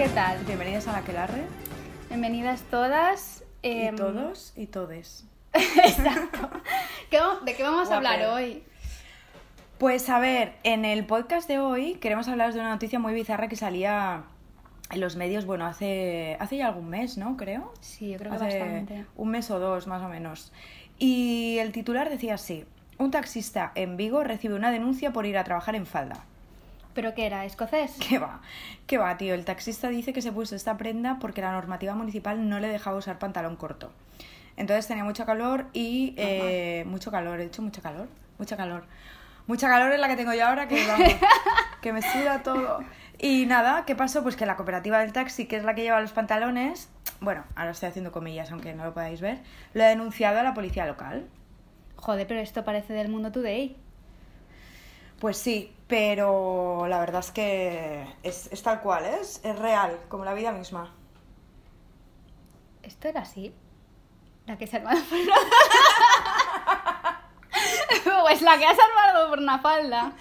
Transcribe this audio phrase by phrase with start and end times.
[0.00, 0.42] ¿Qué tal?
[0.46, 1.42] Bienvenidas a la Quelarre.
[2.08, 3.44] Bienvenidas todas.
[3.60, 5.26] Y em, todos y todes.
[5.52, 6.48] Exacto.
[7.10, 8.62] ¿Qué vamos- ¿De qué vamos a hablar hoy?
[9.76, 13.48] Pues a ver, en el podcast de hoy queremos hablaros de una noticia muy bizarra
[13.48, 14.22] que salía
[14.90, 17.36] en los medios, bueno, hace, hace ya algún mes, ¿no?
[17.36, 17.70] Creo.
[17.82, 19.04] Sí, yo creo que bastante.
[19.16, 20.50] un mes o dos, más o menos.
[20.98, 22.64] Y el titular decía así.
[22.96, 26.24] Un taxista en Vigo recibe una denuncia por ir a trabajar en falda.
[26.94, 27.44] ¿Pero qué era?
[27.44, 27.92] ¿Escocés?
[28.08, 28.40] ¿Qué va?
[28.86, 29.34] ¿Qué va, tío?
[29.34, 32.96] El taxista dice que se puso esta prenda porque la normativa municipal no le dejaba
[32.96, 33.92] usar pantalón corto.
[34.56, 36.14] Entonces tenía mucho calor y...
[36.16, 38.08] eh, mucho calor, he dicho mucho calor.
[38.38, 38.84] Mucha calor.
[39.46, 41.14] Mucha calor es la que tengo yo ahora que, vamos,
[41.80, 42.84] que me suda todo.
[43.18, 44.22] Y nada, ¿qué pasó?
[44.22, 46.88] Pues que la cooperativa del taxi, que es la que lleva los pantalones,
[47.20, 49.40] bueno, ahora estoy haciendo comillas aunque no lo podáis ver,
[49.74, 51.26] lo ha denunciado a la policía local.
[51.96, 53.76] Joder, pero esto parece del Mundo Today.
[55.18, 59.40] Pues sí, pero la verdad es que es, es tal cual, ¿es?
[59.44, 60.94] Es real, como la vida misma.
[62.84, 63.52] ¿Esto era así?
[64.46, 65.34] ¿La que se armado por una...
[68.22, 70.12] pues la que has armado por una falda.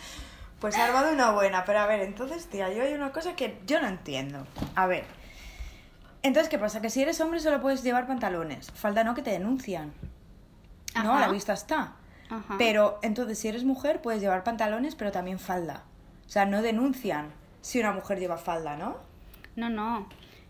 [0.59, 3.61] Pues ha armado una buena, pero a ver, entonces, tía, yo hay una cosa que
[3.65, 4.45] yo no entiendo.
[4.75, 5.05] A ver.
[6.23, 6.81] Entonces, ¿qué pasa?
[6.81, 8.71] Que si eres hombre solo puedes llevar pantalones.
[8.71, 9.93] Falda no, que te denuncian.
[10.95, 11.27] No, a Ajá.
[11.27, 11.93] la vista está.
[12.29, 12.55] Ajá.
[12.57, 15.83] Pero entonces, si eres mujer, puedes llevar pantalones, pero también falda.
[16.25, 18.97] O sea, no denuncian si una mujer lleva falda, ¿no?
[19.55, 20.07] No, no.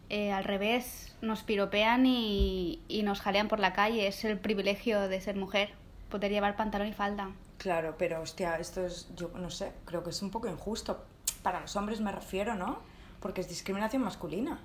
[0.09, 4.07] Eh, al revés, nos piropean y, y nos jalean por la calle.
[4.07, 5.71] Es el privilegio de ser mujer,
[6.09, 7.31] poder llevar pantalón y falda.
[7.57, 11.05] Claro, pero hostia, esto es, yo no sé, creo que es un poco injusto.
[11.43, 12.79] Para los hombres me refiero, ¿no?
[13.19, 14.59] Porque es discriminación masculina.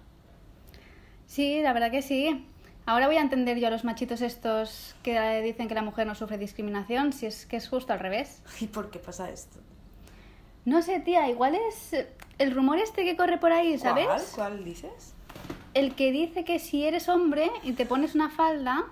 [1.27, 2.47] Sí, la verdad que sí.
[2.87, 6.15] Ahora voy a entender yo a los machitos estos que dicen que la mujer no
[6.15, 8.43] sufre discriminación, si es que es justo al revés.
[8.61, 9.59] ¿Y por qué pasa esto?
[10.65, 11.95] No sé, tía, igual es
[12.39, 14.07] el rumor este que corre por ahí, ¿sabes?
[14.07, 14.23] ¿Cuál?
[14.35, 15.15] ¿Cuál dices?
[15.75, 18.85] El que dice que si eres hombre y te pones una falda,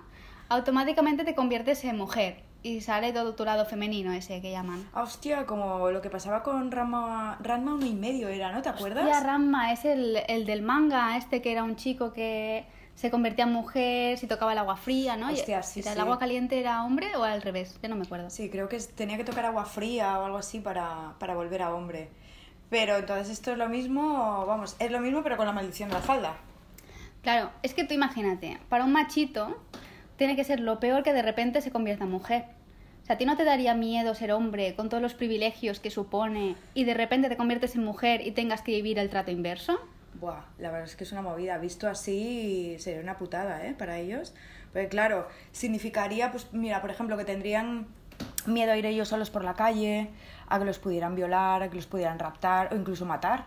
[0.49, 4.87] automáticamente te conviertes en mujer y sale todo tu lado femenino ese que llaman.
[4.93, 8.61] Ah, Hostia, como lo que pasaba con Ranma, Ranma uno y medio era, ¿no?
[8.61, 9.05] ¿Te acuerdas?
[9.05, 12.65] Hostia, Ramma es el, el del manga, este que era un chico que
[12.95, 15.31] se convertía en mujer si tocaba el agua fría, ¿no?
[15.31, 15.99] Hostia, sí, ¿y ¿El sí.
[15.99, 17.77] agua caliente era hombre o al revés?
[17.81, 18.29] Yo no me acuerdo.
[18.29, 21.73] Sí, creo que tenía que tocar agua fría o algo así para, para volver a
[21.73, 22.09] hombre.
[22.69, 25.95] Pero entonces esto es lo mismo, vamos, es lo mismo pero con la maldición de
[25.95, 26.37] la falda.
[27.21, 29.57] Claro, es que tú imagínate, para un machito
[30.17, 32.45] tiene que ser lo peor que de repente se convierta en mujer.
[33.03, 35.91] O sea, ¿a ti no te daría miedo ser hombre con todos los privilegios que
[35.91, 39.79] supone y de repente te conviertes en mujer y tengas que vivir el trato inverso?
[40.19, 41.57] Buah, la verdad es que es una movida.
[41.57, 43.73] Visto así, sería una putada, ¿eh?
[43.73, 44.33] Para ellos.
[44.71, 47.87] Porque claro, significaría, pues mira, por ejemplo, que tendrían
[48.45, 50.09] miedo a ir ellos solos por la calle,
[50.47, 53.45] a que los pudieran violar, a que los pudieran raptar o incluso matar.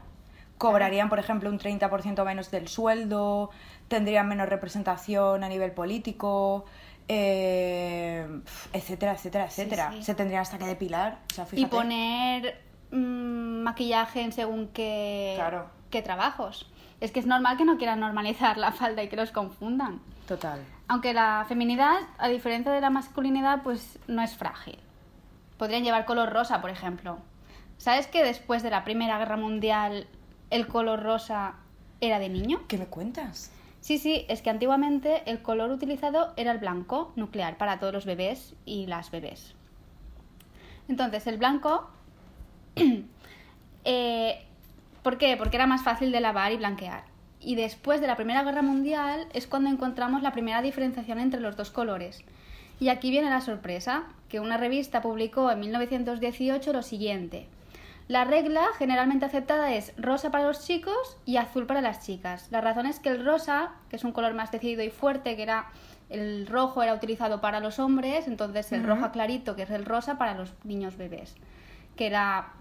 [0.58, 3.50] Cobrarían, por ejemplo, un 30% menos del sueldo,
[3.88, 6.64] tendrían menos representación a nivel político,
[7.08, 8.26] eh,
[8.72, 9.92] etcétera, etcétera, etcétera.
[9.92, 10.02] sí.
[10.02, 11.18] Se tendrían hasta que depilar.
[11.30, 12.58] O sea, Y poner
[12.90, 15.66] mm, maquillaje en según qué, Claro.
[15.90, 16.70] Qué trabajos.
[17.00, 20.00] Es que es normal que no quieran normalizar la falda y que los confundan.
[20.26, 20.64] Total.
[20.88, 24.78] Aunque la feminidad, a diferencia de la masculinidad, pues no es frágil.
[25.58, 27.18] Podrían llevar color rosa, por ejemplo.
[27.78, 30.06] ¿Sabes que después de la Primera Guerra Mundial
[30.50, 31.56] el color rosa
[32.00, 32.60] era de niño?
[32.68, 33.52] ¿Qué me cuentas?
[33.80, 38.06] Sí, sí, es que antiguamente el color utilizado era el blanco nuclear para todos los
[38.06, 39.54] bebés y las bebés.
[40.88, 41.88] Entonces, el blanco...
[43.84, 44.46] eh,
[45.06, 45.36] ¿Por qué?
[45.36, 47.04] Porque era más fácil de lavar y blanquear.
[47.38, 51.54] Y después de la Primera Guerra Mundial es cuando encontramos la primera diferenciación entre los
[51.54, 52.24] dos colores.
[52.80, 57.46] Y aquí viene la sorpresa, que una revista publicó en 1918 lo siguiente.
[58.08, 62.48] La regla generalmente aceptada es rosa para los chicos y azul para las chicas.
[62.50, 65.42] La razón es que el rosa, que es un color más decidido y fuerte, que
[65.44, 65.66] era
[66.10, 70.18] el rojo era utilizado para los hombres, entonces el rojo clarito, que es el rosa
[70.18, 71.36] para los niños bebés,
[71.94, 72.54] que era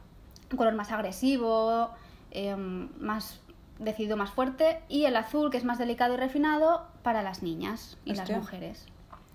[0.52, 1.90] un color más agresivo,
[2.36, 3.40] eh, más
[3.80, 7.98] decidido, más fuerte, y el azul, que es más delicado y refinado, para las niñas
[8.06, 8.26] y Hostia.
[8.36, 8.86] las mujeres.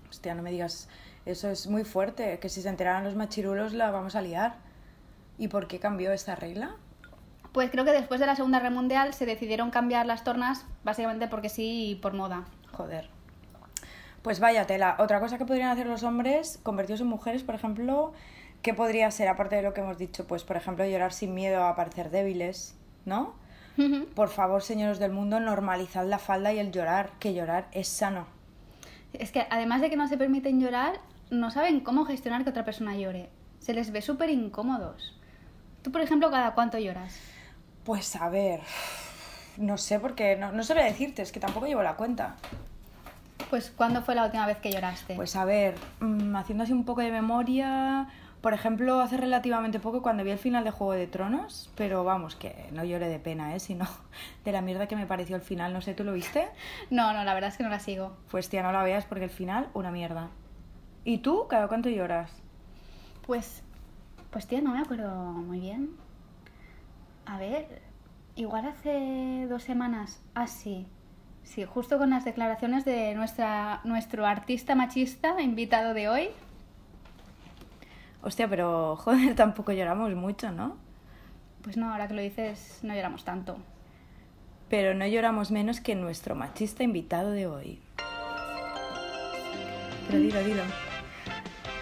[0.09, 0.87] Hostia, no me digas,
[1.25, 4.55] eso es muy fuerte, que si se enteraran los machirulos la vamos a liar.
[5.37, 6.75] ¿Y por qué cambió esta regla?
[7.51, 11.27] Pues creo que después de la Segunda Guerra Mundial se decidieron cambiar las tornas básicamente
[11.27, 12.45] porque sí y por moda.
[12.71, 13.09] Joder.
[14.21, 14.95] Pues vaya tela.
[14.99, 18.13] Otra cosa que podrían hacer los hombres, convertidos en mujeres, por ejemplo,
[18.61, 20.27] ¿qué podría ser, aparte de lo que hemos dicho?
[20.27, 22.75] Pues, por ejemplo, llorar sin miedo a parecer débiles,
[23.05, 23.39] ¿no?
[24.15, 28.27] Por favor, señores del mundo, normalizad la falda y el llorar, que llorar es sano.
[29.13, 30.99] Es que además de que no se permiten llorar,
[31.31, 33.29] no saben cómo gestionar que otra persona llore.
[33.59, 35.17] Se les ve súper incómodos.
[35.81, 37.17] Tú, por ejemplo, ¿cada cuánto lloras?
[37.83, 38.61] Pues a ver,
[39.57, 42.35] No sé, porque no, no sabría decirte, es que tampoco llevo la cuenta.
[43.49, 45.15] Pues, ¿cuándo fue la última vez que lloraste?
[45.15, 48.07] Pues a ver, mm, haciendo así un poco de memoria,
[48.41, 52.35] por ejemplo, hace relativamente poco cuando vi el final de Juego de Tronos, pero vamos,
[52.35, 53.59] que no lloré de pena, ¿eh?
[53.59, 53.85] Sino
[54.45, 55.73] de la mierda que me pareció el final.
[55.73, 56.47] No sé, ¿tú lo viste?
[56.89, 58.17] No, no, la verdad es que no la sigo.
[58.31, 60.29] Pues tía, no la veas porque el final, una mierda.
[61.03, 62.31] ¿Y tú, cada cuánto lloras?
[63.27, 63.63] Pues,
[64.31, 65.91] pues tía, no me acuerdo muy bien.
[67.25, 67.81] A ver,
[68.35, 70.87] igual hace dos semanas, así.
[71.43, 76.29] sí, justo con las declaraciones de nuestra, nuestro artista machista invitado de hoy.
[78.23, 80.77] Hostia, pero joder, tampoco lloramos mucho, ¿no?
[81.63, 83.57] Pues no, ahora que lo dices, no lloramos tanto.
[84.69, 87.81] Pero no lloramos menos que nuestro machista invitado de hoy.
[90.07, 90.63] Pero dilo, dilo.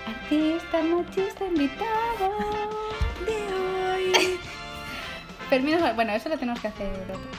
[0.08, 2.30] Artista machista invitado
[3.26, 4.14] de hoy.
[5.50, 6.88] Fermín, bueno, eso lo tenemos que hacer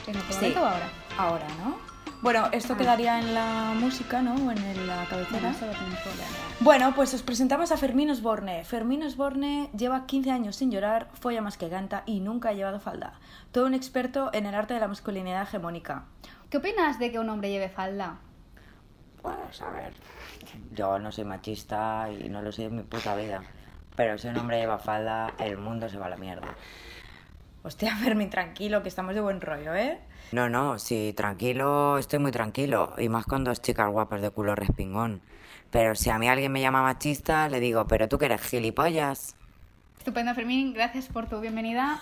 [0.07, 0.35] en otro Sí.
[0.35, 0.89] momento o ahora.
[1.17, 1.90] Ahora, ¿no?
[2.21, 2.77] Bueno, esto Ah.
[2.77, 4.35] quedaría en la música, ¿no?
[4.35, 5.53] O en la cabecera.
[6.59, 8.63] Bueno, pues os presentamos a Fermín Osborne.
[8.63, 12.79] Fermín Osborne lleva 15 años sin llorar, folla más que ganta y nunca ha llevado
[12.79, 13.13] falda.
[13.51, 16.03] Todo un experto en el arte de la masculinidad hegemónica.
[16.51, 18.17] ¿Qué opinas de que un hombre lleve falda?
[19.23, 19.93] Pues a ver,
[20.73, 23.41] yo no soy machista y no lo soy en mi puta vida.
[23.95, 26.47] Pero si un hombre lleva falda, el mundo se va a la mierda.
[27.63, 29.99] Hostia, Fermín, tranquilo, que estamos de buen rollo, ¿eh?
[30.31, 32.93] No, no, sí, tranquilo, estoy muy tranquilo.
[32.97, 35.21] Y más con dos chicas guapas de culo respingón.
[35.71, 39.35] Pero si a mí alguien me llama machista, le digo, pero tú que eres gilipollas.
[39.97, 41.99] Estupendo, Fermín, gracias por tu bienvenida.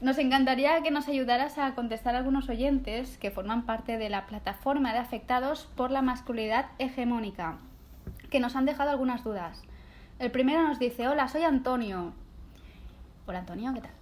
[0.00, 4.26] Nos encantaría que nos ayudaras a contestar a algunos oyentes que forman parte de la
[4.26, 7.58] plataforma de afectados por la masculinidad hegemónica,
[8.28, 9.62] que nos han dejado algunas dudas.
[10.18, 12.12] El primero nos dice, hola, soy Antonio.
[13.26, 14.01] Hola Antonio, ¿qué tal?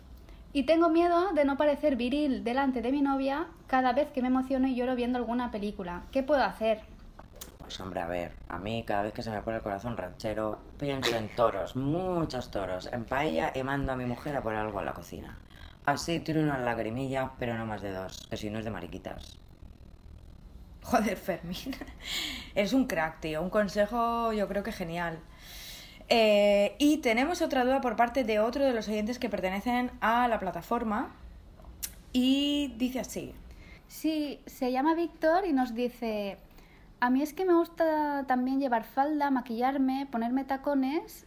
[0.52, 4.28] Y tengo miedo de no parecer viril delante de mi novia cada vez que me
[4.28, 6.02] emociono y lloro viendo alguna película.
[6.10, 6.80] ¿Qué puedo hacer?
[7.58, 10.58] Pues hombre, a ver, a mí cada vez que se me pone el corazón ranchero,
[10.76, 14.80] pienso en toros, muchos toros, en paella y mando a mi mujer a poner algo
[14.80, 15.38] en la cocina.
[15.86, 19.38] Así tiro una lagrimilla, pero no más de dos, que si no es de mariquitas.
[20.82, 21.76] Joder, Fermín.
[22.56, 23.40] Es un crack, tío.
[23.42, 25.20] Un consejo yo creo que genial.
[26.10, 30.26] Eh, y tenemos otra duda por parte de otro de los oyentes que pertenecen a
[30.26, 31.14] la plataforma.
[32.12, 33.32] Y dice así.
[33.86, 36.36] Sí, se llama Víctor y nos dice,
[37.00, 41.26] a mí es que me gusta también llevar falda, maquillarme, ponerme tacones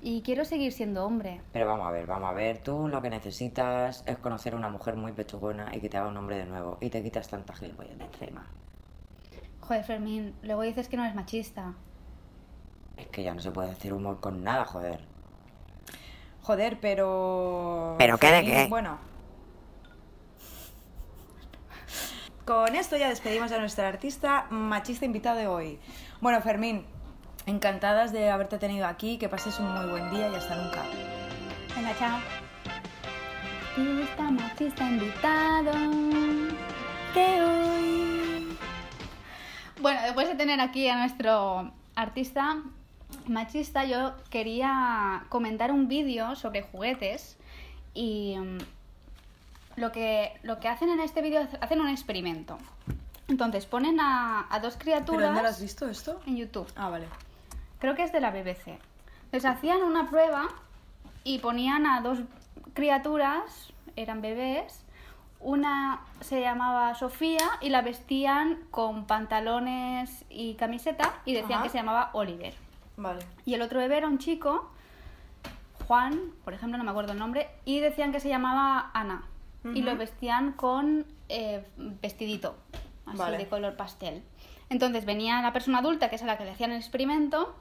[0.00, 1.40] y quiero seguir siendo hombre.
[1.52, 4.68] Pero vamos a ver, vamos a ver, tú lo que necesitas es conocer a una
[4.68, 7.54] mujer muy pechugona y que te haga un hombre de nuevo y te quitas tanta
[7.54, 8.46] gilipollas de encima.
[9.60, 11.74] Joder, Fermín, luego dices que no eres machista.
[12.98, 15.00] Es que ya no se puede hacer humor con nada, joder.
[16.42, 17.94] Joder, pero...
[17.98, 18.66] ¿Pero qué de qué?
[18.68, 18.98] Bueno.
[22.44, 25.78] Con esto ya despedimos a nuestra artista machista invitado de hoy.
[26.20, 26.86] Bueno, Fermín,
[27.46, 30.82] encantadas de haberte tenido aquí, que pases un muy buen día y hasta nunca.
[31.76, 32.18] Venga, chao.
[33.76, 35.72] Artista machista invitado
[37.14, 38.58] de hoy.
[39.80, 42.56] Bueno, después de tener aquí a nuestro artista
[43.26, 47.36] machista, yo quería comentar un vídeo sobre juguetes
[47.94, 48.58] y mm,
[49.76, 52.58] lo que, lo que hacen en este vídeo es hacen un experimento.
[53.28, 56.20] Entonces ponen a, a dos ¿Pero criaturas dónde lo has visto esto?
[56.26, 56.66] en YouTube.
[56.76, 57.06] Ah, vale.
[57.78, 58.78] Creo que es de la BBC.
[59.32, 60.48] Les hacían una prueba
[61.24, 62.20] y ponían a dos
[62.74, 64.84] criaturas, eran bebés.
[65.40, 71.62] Una se llamaba Sofía y la vestían con pantalones y camiseta y decían Ajá.
[71.64, 72.54] que se llamaba Oliver.
[72.98, 73.20] Vale.
[73.46, 74.70] Y el otro bebé era un chico,
[75.86, 79.24] Juan, por ejemplo, no me acuerdo el nombre, y decían que se llamaba Ana.
[79.74, 82.56] Y lo vestían con eh, vestidito,
[83.06, 83.36] así Vale.
[83.38, 84.22] de color pastel.
[84.70, 87.54] Entonces venía la persona adulta, que es a la que le hacían el experimento,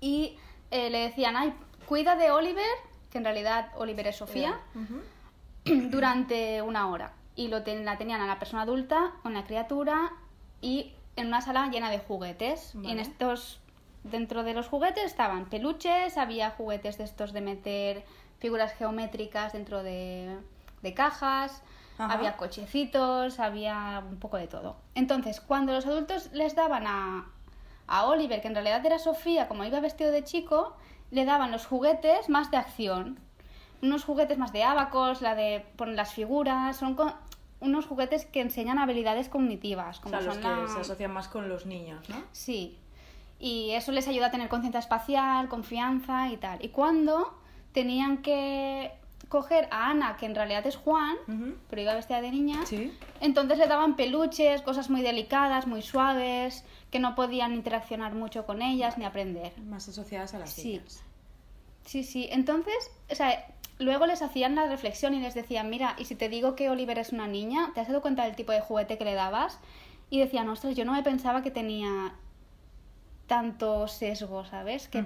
[0.00, 0.36] y
[0.70, 1.52] eh, le decían, ay,
[1.86, 2.64] cuida de Oliver,
[3.10, 4.58] que en realidad Oliver es Sofía,
[5.64, 7.12] durante una hora.
[7.34, 10.12] Y lo ten- la tenían a la persona adulta, una criatura,
[10.60, 12.74] y en una sala llena de juguetes.
[12.82, 13.60] Y en estos,
[14.04, 18.04] dentro de los juguetes estaban peluches, había juguetes de estos de meter
[18.38, 20.36] figuras geométricas dentro de,
[20.82, 21.62] de cajas,
[21.98, 22.12] Ajá.
[22.12, 24.76] había cochecitos, había un poco de todo.
[24.94, 27.26] Entonces, cuando los adultos les daban a,
[27.86, 30.76] a Oliver, que en realidad era Sofía, como iba vestido de chico,
[31.10, 33.20] le daban los juguetes más de acción.
[33.82, 36.96] Unos juguetes más de abacos, la de poner las figuras, son
[37.60, 41.12] unos juguetes que enseñan habilidades cognitivas, O como sea, los son que la- se asocian
[41.12, 42.16] más con los niños, ¿no?
[42.32, 42.78] Sí.
[43.44, 46.64] Y eso les ayuda a tener conciencia espacial, confianza y tal.
[46.64, 47.36] Y cuando
[47.72, 48.92] tenían que
[49.28, 51.16] coger a Ana, que en realidad es Juan,
[51.68, 52.64] pero iba vestida de niña.
[52.66, 52.96] Sí.
[53.20, 58.62] Entonces le daban peluches, cosas muy delicadas, muy suaves, que no podían interaccionar mucho con
[58.62, 59.58] ellas ni aprender.
[59.62, 60.74] Más asociadas a las Sí.
[60.74, 61.02] niñas.
[61.84, 62.28] Sí, sí.
[62.30, 63.44] Entonces, o sea,
[63.80, 66.98] luego les hacían la reflexión y les decían, mira, y si te digo que Oliver
[67.00, 69.58] es una niña, ¿te has dado cuenta del tipo de juguete que le dabas?
[70.10, 72.12] Y decían, ostras, yo no me pensaba que tenía
[73.32, 74.88] tanto sesgo, ¿sabes?
[74.88, 75.02] Que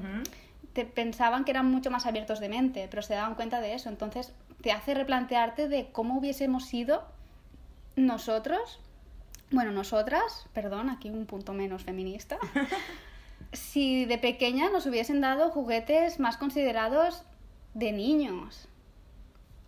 [0.73, 3.89] te pensaban que eran mucho más abiertos de mente, pero se daban cuenta de eso.
[3.89, 7.05] Entonces, te hace replantearte de cómo hubiésemos sido
[7.95, 8.81] nosotros,
[9.53, 12.37] bueno, nosotras, perdón, aquí un punto menos feminista,
[13.53, 17.23] si de pequeña nos hubiesen dado juguetes más considerados
[17.75, 18.69] de niños.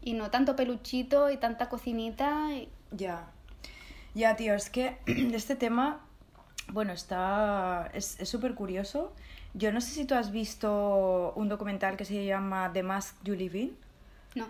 [0.02, 2.48] Y no tanto peluchito y tanta cocinita.
[2.54, 3.30] y- Ya.
[4.14, 6.04] Ya, tío, es que de este tema,
[6.72, 7.90] bueno, está.
[7.94, 9.12] Es súper curioso.
[9.54, 13.34] Yo no sé si tú has visto un documental que se llama The Mask You
[13.34, 13.76] Live In.
[14.34, 14.46] No.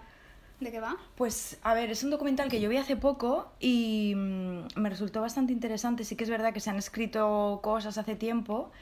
[0.61, 0.97] ¿De qué va?
[1.15, 5.21] Pues, a ver, es un documental que yo vi hace poco y mm, me resultó
[5.21, 6.05] bastante interesante.
[6.05, 8.73] Sí que es verdad que se han escrito cosas hace tiempo,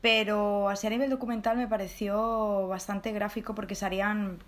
[0.00, 4.38] pero así a nivel documental me pareció bastante gráfico porque salían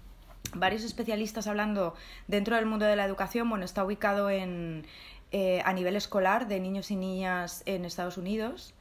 [0.55, 1.95] varios especialistas hablando
[2.26, 3.50] dentro del mundo de la educación.
[3.50, 4.87] Bueno, está ubicado en,
[5.32, 8.75] eh, a nivel escolar de niños y niñas en Estados Unidos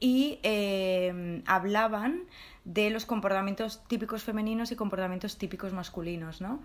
[0.00, 2.24] y eh, hablaban
[2.64, 6.60] de los comportamientos típicos femeninos y comportamientos típicos masculinos, ¿no?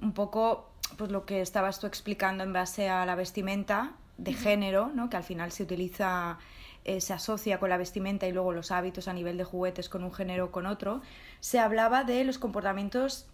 [0.00, 4.90] Un poco pues lo que estabas tú explicando en base a la vestimenta de género,
[4.94, 5.08] ¿no?
[5.08, 6.38] Que al final se utiliza,
[6.84, 10.04] eh, se asocia con la vestimenta y luego los hábitos a nivel de juguetes con
[10.04, 11.00] un género o con otro.
[11.40, 13.28] Se hablaba de los comportamientos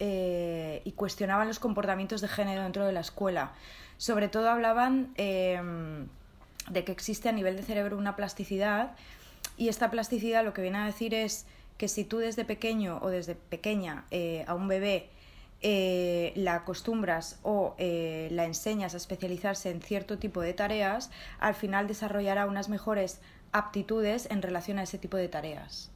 [0.00, 3.52] eh, y cuestionaban los comportamientos de género dentro de la escuela.
[3.96, 5.60] Sobre todo hablaban eh,
[6.70, 8.92] de que existe a nivel de cerebro una plasticidad
[9.56, 11.46] y esta plasticidad lo que viene a decir es
[11.78, 15.10] que si tú desde pequeño o desde pequeña eh, a un bebé
[15.60, 22.46] la acostumbras o la enseñas a especializarse en cierto tipo de tareas, al final desarrollará
[22.46, 25.90] unas mejores aptitudes en relación a ese tipo de tareas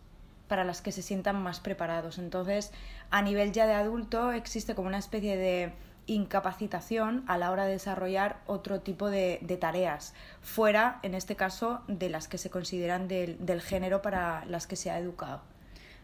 [0.52, 2.18] para las que se sientan más preparados.
[2.18, 2.72] Entonces,
[3.10, 5.72] a nivel ya de adulto existe como una especie de
[6.06, 12.10] incapacitación a la hora de desarrollar otro tipo de, tareas, fuera, en este caso, de
[12.10, 15.40] las que se consideran del, del género para las que se ha educado.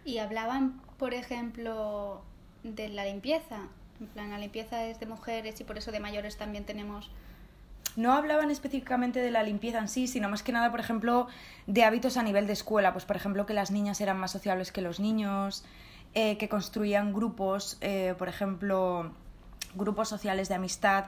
[0.06, 2.22] Y hablaban, por ejemplo,
[2.62, 3.68] de la limpieza.
[4.00, 7.10] En plan, la limpieza es de mujeres y por eso de mayores también tenemos...
[7.98, 11.26] No hablaban específicamente de la limpieza en sí, sino más que nada, por ejemplo,
[11.66, 12.92] de hábitos a nivel de escuela.
[12.92, 15.64] Pues, por ejemplo, que las niñas eran más sociables que los niños,
[16.14, 19.10] eh, que construían grupos, eh, por ejemplo,
[19.74, 21.06] grupos sociales de amistad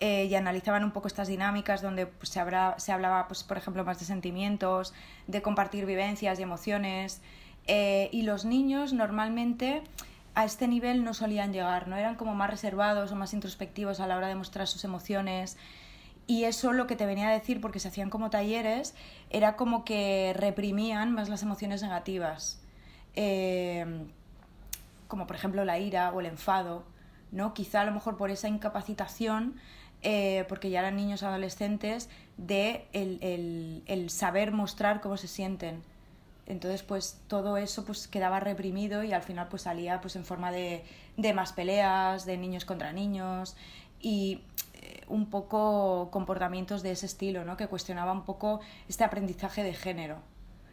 [0.00, 3.56] eh, y analizaban un poco estas dinámicas donde pues, se, habrá, se hablaba, pues, por
[3.56, 4.94] ejemplo, más de sentimientos,
[5.28, 7.22] de compartir vivencias y emociones.
[7.68, 9.84] Y los niños normalmente
[10.34, 11.94] a este nivel no solían llegar, ¿no?
[11.94, 15.56] Eran como más reservados o más introspectivos a la hora de mostrar sus emociones.
[16.32, 18.94] Y eso lo que te venía a decir, porque se hacían como talleres,
[19.28, 22.58] era como que reprimían más las emociones negativas.
[23.14, 23.84] Eh,
[25.08, 26.84] como por ejemplo la ira o el enfado,
[27.32, 27.52] ¿no?
[27.52, 29.56] Quizá a lo mejor por esa incapacitación,
[30.00, 32.08] eh, porque ya eran niños adolescentes,
[32.38, 35.82] de el, el, el saber mostrar cómo se sienten.
[36.46, 40.50] Entonces, pues todo eso pues quedaba reprimido y al final pues salía pues en forma
[40.50, 40.82] de,
[41.18, 43.54] de más peleas, de niños contra niños
[44.02, 44.40] y
[45.12, 47.56] un poco comportamientos de ese estilo, ¿no?
[47.56, 50.16] Que cuestionaba un poco este aprendizaje de género,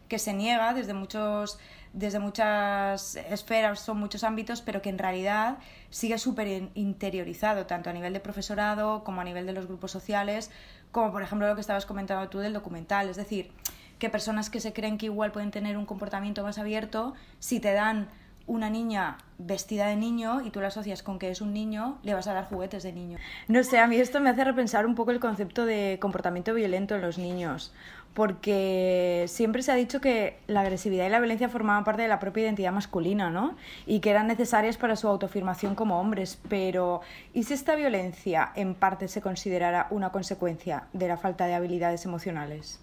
[0.08, 1.60] que se niega desde muchos
[1.91, 5.58] desde muchas esferas o muchos ámbitos, pero que en realidad
[5.89, 9.91] sigue súper in- interiorizado, tanto a nivel de profesorado como a nivel de los grupos
[9.91, 10.51] sociales,
[10.91, 13.10] como por ejemplo lo que estabas comentando tú del documental.
[13.10, 13.51] Es decir,
[13.98, 17.74] que personas que se creen que igual pueden tener un comportamiento más abierto, si te
[17.74, 18.08] dan
[18.49, 22.15] una niña vestida de niño y tú la asocias con que es un niño, le
[22.15, 23.17] vas a dar juguetes de niño.
[23.47, 26.95] No sé, a mí esto me hace repensar un poco el concepto de comportamiento violento
[26.95, 27.71] en los niños,
[28.15, 32.19] porque siempre se ha dicho que la agresividad y la violencia formaban parte de la
[32.19, 33.55] propia identidad masculina, ¿no?
[33.85, 37.01] Y que eran necesarias para su autoafirmación como hombres, pero
[37.33, 42.03] ¿y si esta violencia en parte se considerara una consecuencia de la falta de habilidades
[42.05, 42.81] emocionales?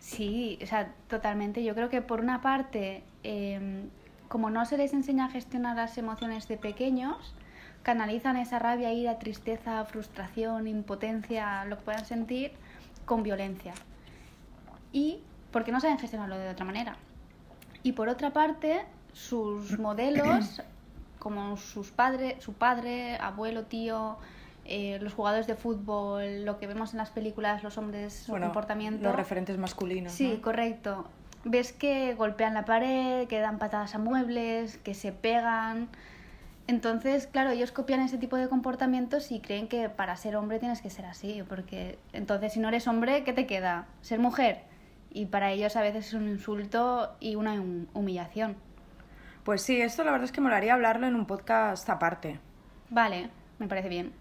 [0.00, 1.64] Sí, o sea, totalmente.
[1.64, 3.88] Yo creo que por una parte, eh,
[4.36, 7.32] como no se les enseña a gestionar las emociones de pequeños,
[7.82, 12.52] canalizan esa rabia, ira, tristeza, frustración, impotencia, lo que puedan sentir,
[13.06, 13.72] con violencia.
[14.92, 15.20] Y
[15.52, 16.98] porque no saben gestionarlo de otra manera.
[17.82, 20.60] Y por otra parte, sus modelos,
[21.18, 24.18] como sus padres, su padre, abuelo, tío,
[24.66, 29.02] eh, los jugadores de fútbol, lo que vemos en las películas, los hombres, su comportamiento.
[29.02, 30.12] Los referentes masculinos.
[30.12, 30.42] Sí, ¿no?
[30.42, 31.06] correcto.
[31.48, 35.88] Ves que golpean la pared, que dan patadas a muebles, que se pegan.
[36.66, 40.82] Entonces, claro, ellos copian ese tipo de comportamientos y creen que para ser hombre tienes
[40.82, 43.86] que ser así, porque entonces si no eres hombre, ¿qué te queda?
[44.00, 44.62] Ser mujer.
[45.12, 48.56] Y para ellos a veces es un insulto y una hum- humillación.
[49.44, 52.40] Pues sí, esto la verdad es que molaría hablarlo en un podcast aparte.
[52.90, 54.12] Vale, me parece bien.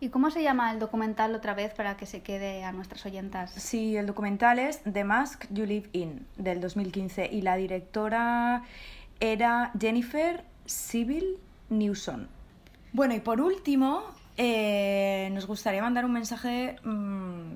[0.00, 3.50] ¿Y cómo se llama el documental otra vez para que se quede a nuestras oyentas?
[3.52, 8.62] Sí, el documental es The Mask You Live In, del 2015, y la directora
[9.18, 11.38] era Jennifer Sibyl
[11.68, 12.28] Newson.
[12.92, 14.04] Bueno, y por último,
[14.36, 17.54] eh, nos gustaría mandar un mensaje mm,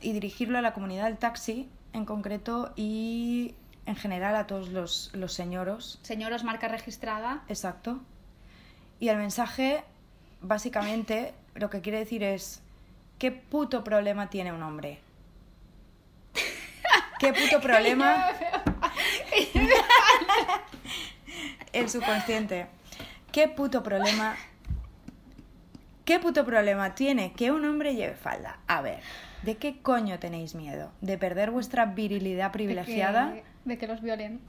[0.00, 3.56] y dirigirlo a la comunidad del taxi en concreto y
[3.86, 5.98] en general a todos los, los señoros.
[6.02, 7.42] Señoros, marca registrada.
[7.48, 8.00] Exacto.
[9.00, 9.82] Y el mensaje,
[10.40, 12.62] básicamente, lo que quiere decir es,
[13.18, 15.00] ¿qué puto problema tiene un hombre?
[17.18, 18.28] ¿Qué puto problema?
[21.72, 22.66] El subconsciente.
[23.32, 24.36] ¿Qué puto problema?
[26.04, 28.58] ¿Qué puto problema tiene que un hombre lleve falda?
[28.66, 29.00] A ver,
[29.42, 30.90] ¿de qué coño tenéis miedo?
[31.00, 33.30] ¿De perder vuestra virilidad privilegiada?
[33.30, 34.40] De que, de que los violen.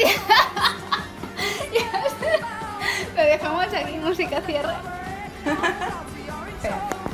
[3.16, 4.74] Lo dejamos aquí, música cierre.